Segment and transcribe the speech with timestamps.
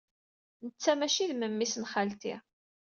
[0.65, 2.35] Netta maci d memmi-s n xalti.